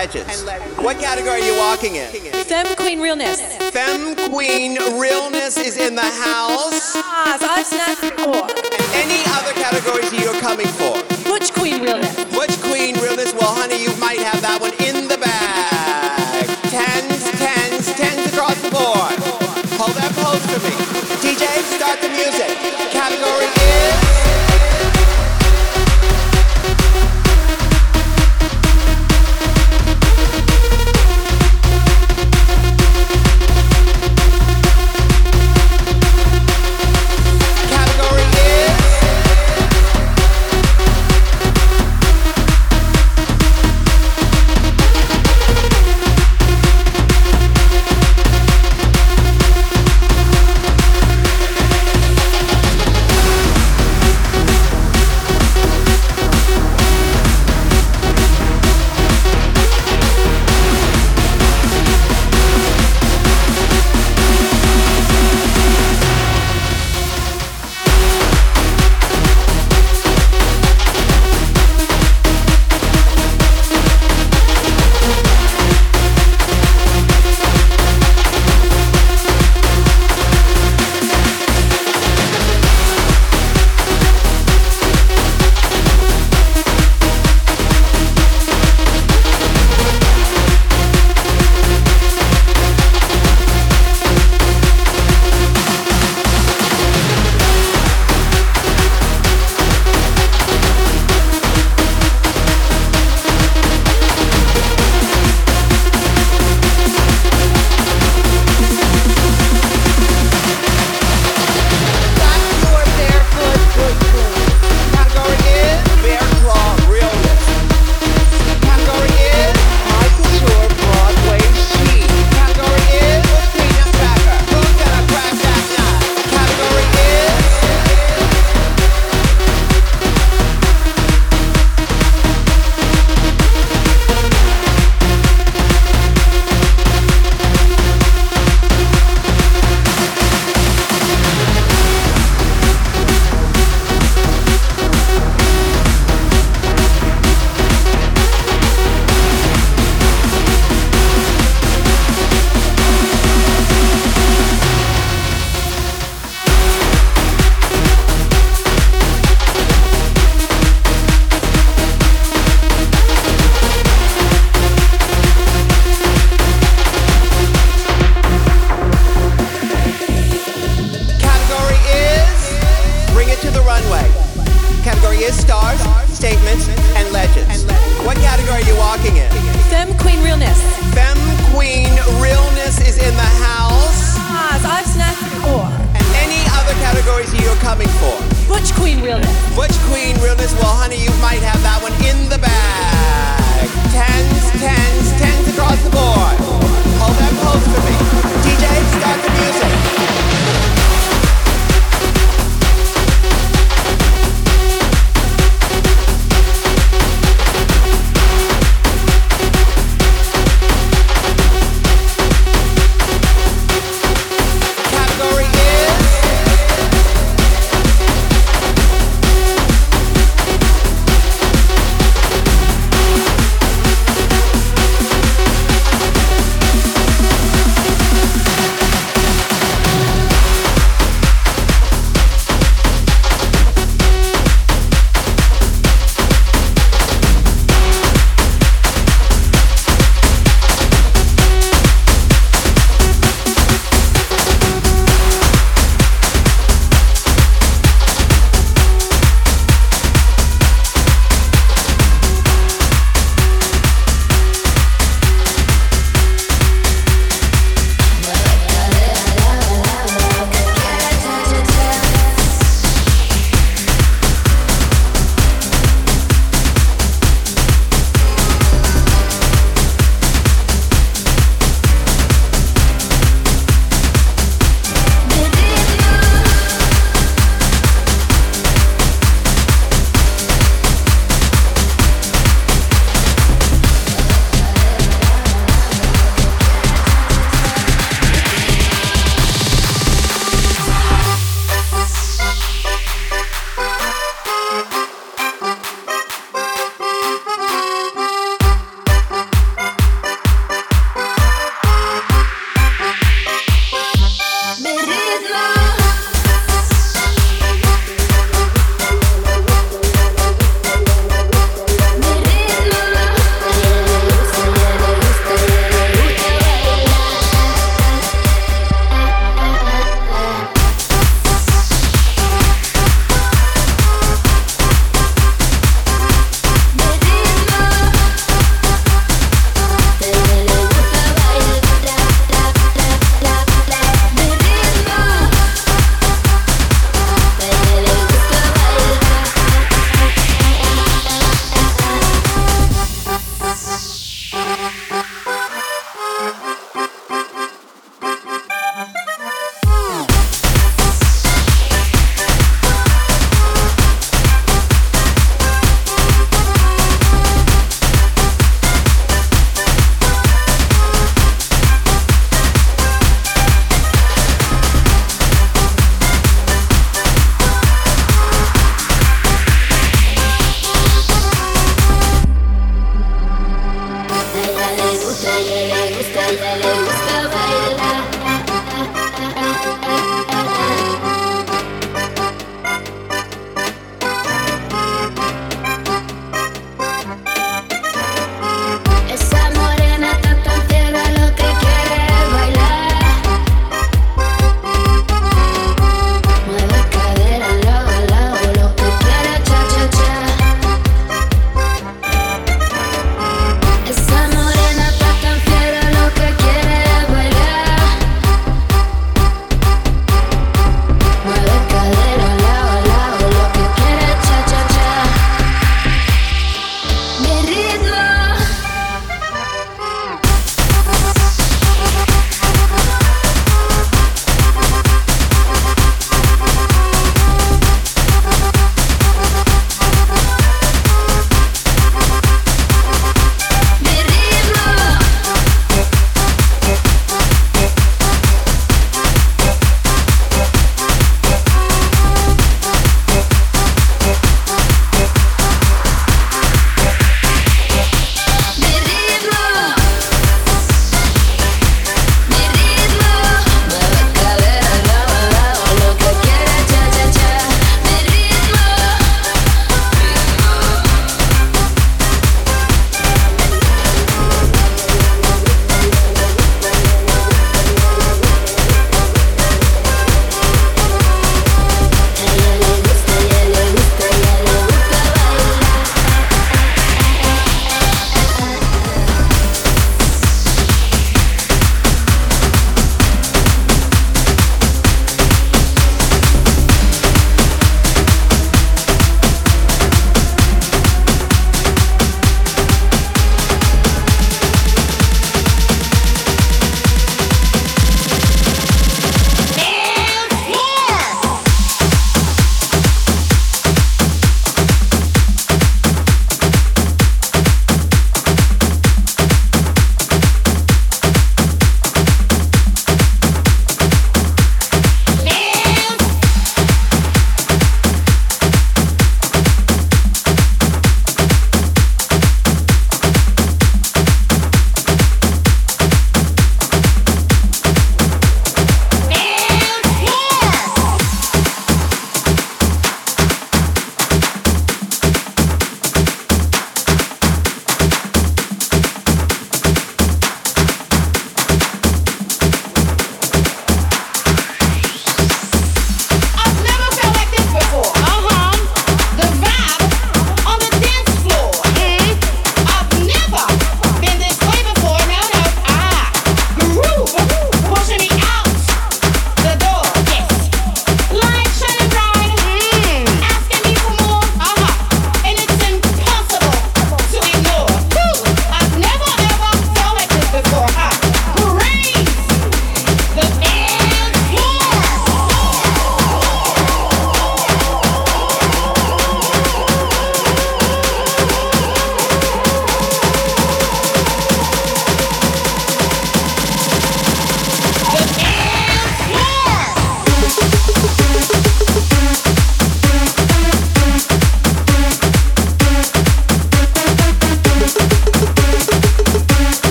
legends. 0.00 0.38
And 0.38 0.46
legends. 0.46 0.78
What 0.78 0.98
category 0.98 1.42
are 1.42 1.46
you 1.46 1.56
walking 1.58 1.96
in? 1.96 2.08
Femme 2.44 2.74
Queen 2.76 3.00
Realness. 3.00 3.59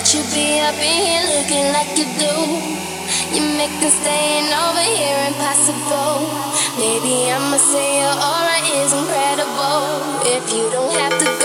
That 0.00 0.14
you 0.14 0.22
be 0.32 0.58
up 0.64 0.80
in 0.80 0.96
here 1.04 1.24
looking 1.36 1.66
like 1.76 1.92
you 1.92 2.08
do. 2.16 2.32
You 3.36 3.44
make 3.60 3.74
the 3.84 3.90
staying 3.92 4.48
over 4.48 4.80
here 4.80 5.28
impossible. 5.28 6.24
Maybe 6.80 7.28
I'ma 7.28 7.58
say 7.58 8.00
your 8.00 8.16
aura 8.16 8.56
is 8.80 8.94
incredible. 8.96 10.24
If 10.24 10.48
you 10.56 10.70
don't 10.72 10.94
have 10.96 11.18
to. 11.20 11.39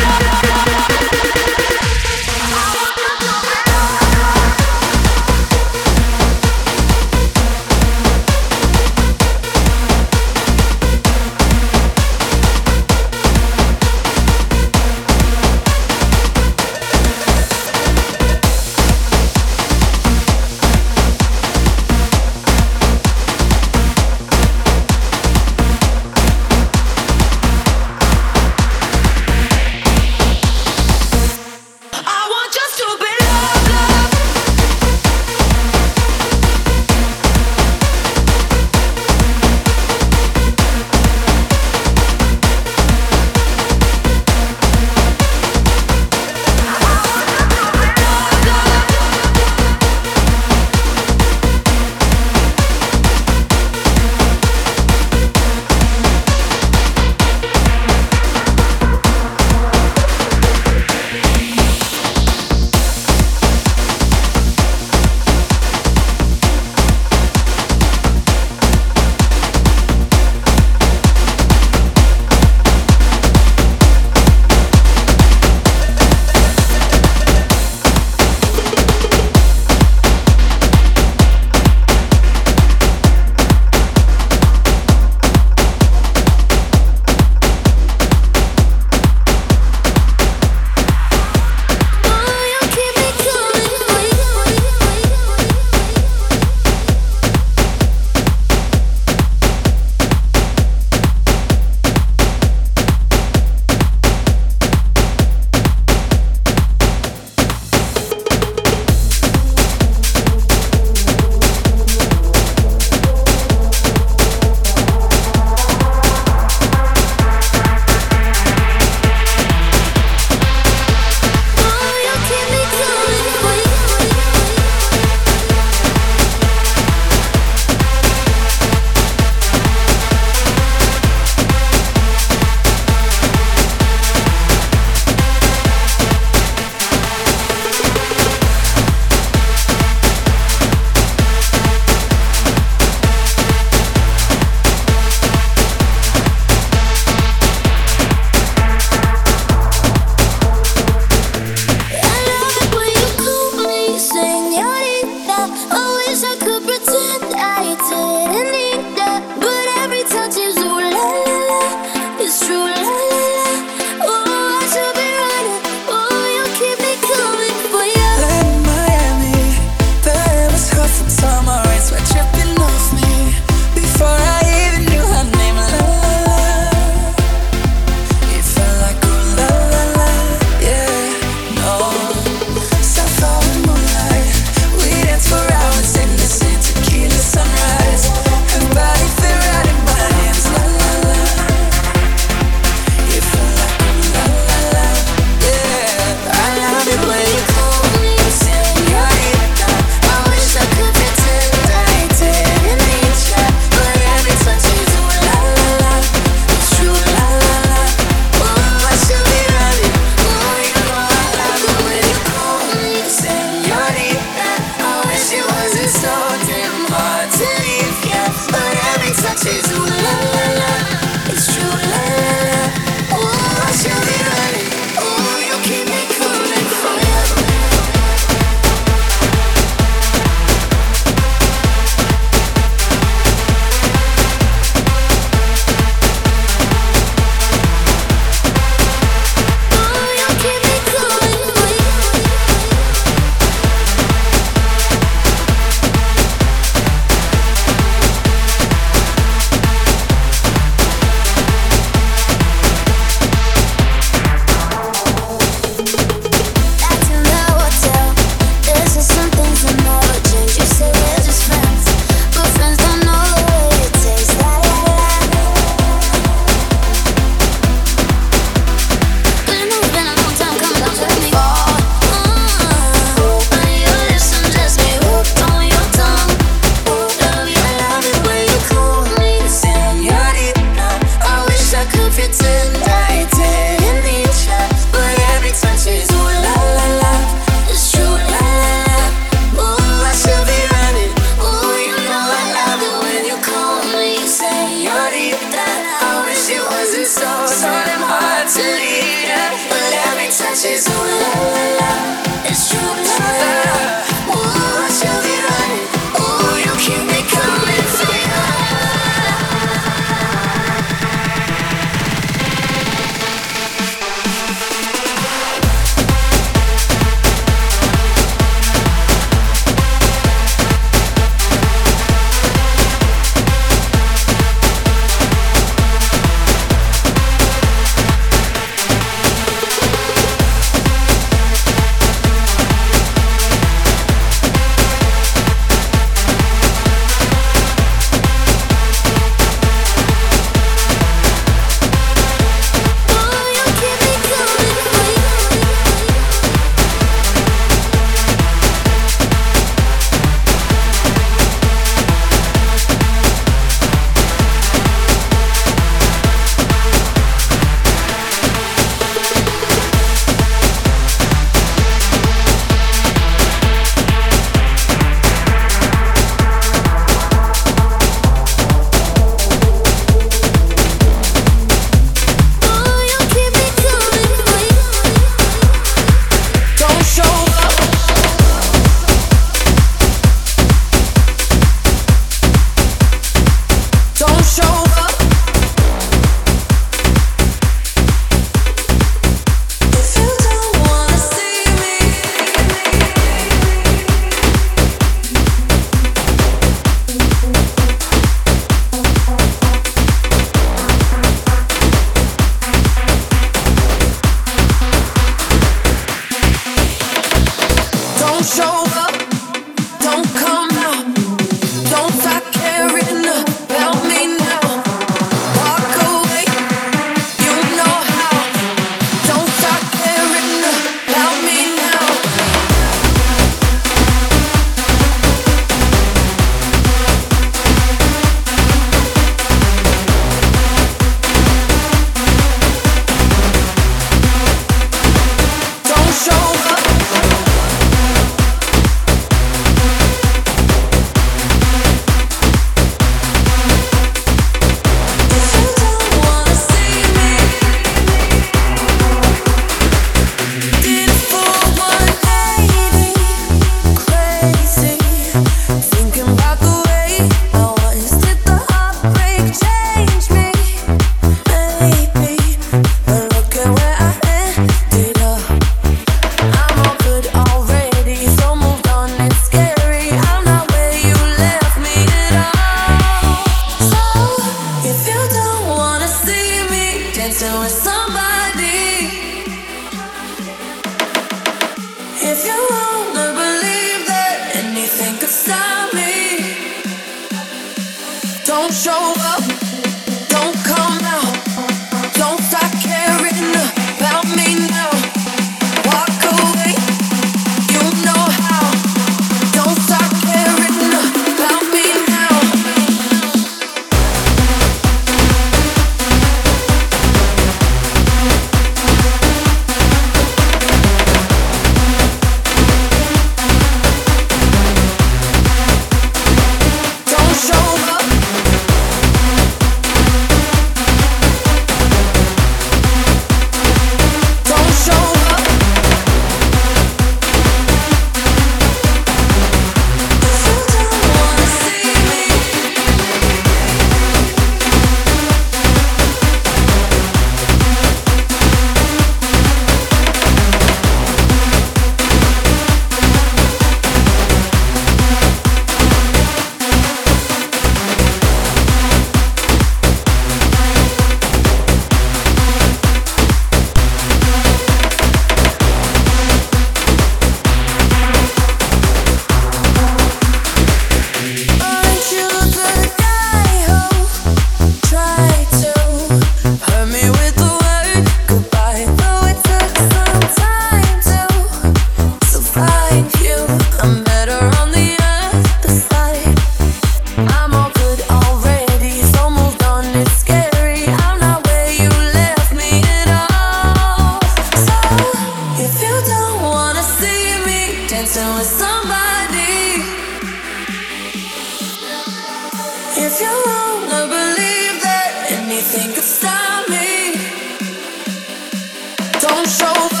If 599.43 600.00